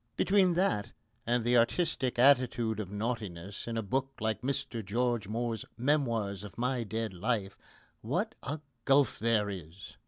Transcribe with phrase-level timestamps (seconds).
[0.17, 0.93] Between that
[1.27, 6.57] and the artistic attitude of naughtiness in a book like Mr George Moore's Memoirs of
[6.57, 7.55] My Dead Life,
[8.01, 9.97] what a gulf there is!